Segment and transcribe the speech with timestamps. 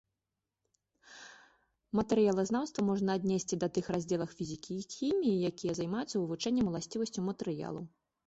[1.97, 7.85] Матэрыялазнаўства можна аднесці да тых раздзелах фізікі і хіміі, якія займаюцца вывучэннем уласцівасцяў матэрыялаў.